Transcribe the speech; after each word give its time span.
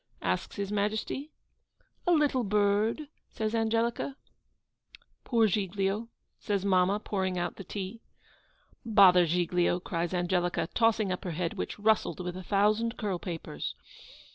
asks 0.23 0.55
His 0.55 0.71
Majesty. 0.71 1.29
'A 2.07 2.11
little 2.11 2.43
bird,' 2.43 3.03
says 3.29 3.53
Angelica. 3.53 4.17
'Poor 5.23 5.45
Giglio!' 5.45 6.09
says 6.39 6.65
mamma, 6.65 6.99
pouring 6.99 7.37
out 7.37 7.57
the 7.57 7.63
tea. 7.63 8.01
'Bother 8.83 9.27
Giglio!' 9.27 9.79
cries 9.79 10.11
Angelica, 10.11 10.67
tossing 10.73 11.11
up 11.11 11.23
her 11.23 11.33
head, 11.37 11.53
which 11.53 11.77
rustled 11.77 12.19
with 12.19 12.35
a 12.35 12.41
thousand 12.41 12.97
curl 12.97 13.19
papers. 13.19 13.75